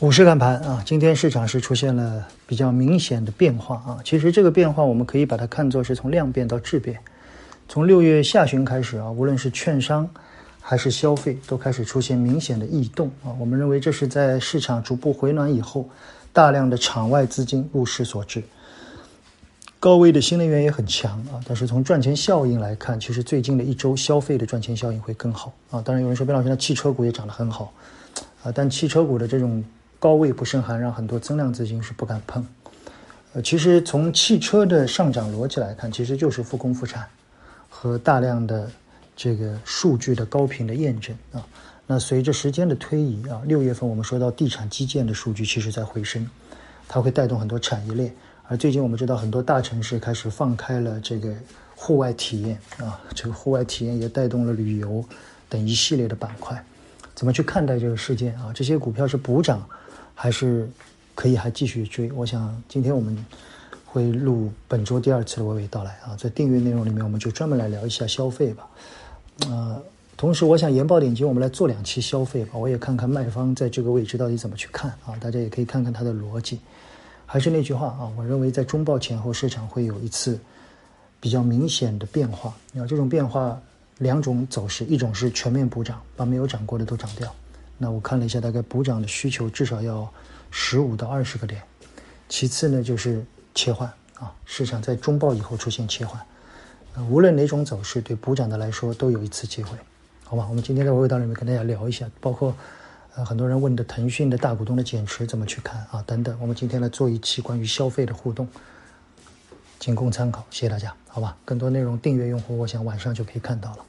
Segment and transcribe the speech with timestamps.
[0.00, 3.98] 股市看盘啊，今天市场是出现了比较明显的变化啊。
[4.02, 6.98] 其实这个变化我们可以把它看作是从量变到质变。
[7.68, 10.08] 从六月下旬开始啊，无论是券商
[10.58, 13.28] 还是消费，都开始出现明显的异动啊。
[13.38, 15.86] 我们认为这是在市场逐步回暖以后，
[16.32, 18.42] 大量的场外资金入市所致。
[19.78, 25.82] 高位的新能源也很强啊，但是从赚钱效应来看，其实最近的一周消费的赚钱效应会更好啊。
[25.82, 27.70] 当然有人说，边老师，那汽车股也涨得很好
[28.42, 29.62] 啊，但汽车股的这种。
[30.00, 32.44] 高位不胜寒，让很多增量资金是不敢碰。
[33.34, 37.06] 呃，其实从汽车的上涨逻辑来看，其实就是复工复产
[37.68, 38.68] 和大量的
[39.14, 41.46] 这个数据的高频的验证啊。
[41.86, 46.26] 那随着时间的推移啊，六月份我们说到地产基建的数据其实在回升，
[46.88, 48.10] 它会带动很多产业链。
[48.48, 51.32] 而最近我们知道很多大城市开始放开了这个
[51.76, 55.04] 户外体验啊，这个户外体验也带动了旅游
[55.48, 56.64] 等一系列的板块。
[57.14, 58.50] 怎么去看待这个事件啊？
[58.54, 59.68] 这些股票是补涨？
[60.22, 60.68] 还是
[61.14, 62.12] 可以还继续追。
[62.12, 63.16] 我想今天我们
[63.86, 68.68] 会录本周第二次的娓娓道来啊，在订阅内容里面，我们就专门来聊一下消费吧。
[69.46, 69.82] 呃，
[70.18, 76.60] 同时我想研报点击我们来做两期消费吧，我也看看卖方在这个位置到底怎么去看啊，大家也可以看看它的逻辑。
[77.24, 80.38] 还是那句话啊，我认为在中报前后市场会有一次
[81.18, 82.54] 比较明显的变化。
[82.72, 83.58] 你看，这种变化
[83.96, 87.34] 两种走势，一种是全面补涨，把没有涨过的都涨掉。
[87.82, 90.06] 那我看了一下，大概补涨的需求至少要
[90.50, 91.62] 十五到二十个点。
[92.28, 96.20] 其次呢，就是切换啊，市场在中报以后出现切换，
[97.08, 99.78] 无论哪种走势，对补涨的来说都有一次机会，
[100.24, 100.46] 好吧？
[100.50, 102.54] 我们今天在娓娓道里面跟大家聊一下，包括
[103.14, 106.36] 呃很多人问的腾讯的大股东的减持怎么去看啊等等。
[106.38, 108.46] 我们今天来做一期关于消费的互动，
[109.78, 111.34] 仅供参考，谢谢大家，好吧？
[111.46, 113.86] 更多内容订阅用户，我想晚上就可以看到了。